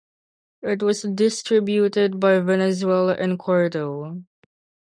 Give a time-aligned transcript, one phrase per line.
[0.63, 4.23] It was distributed by Venezuela en Corto.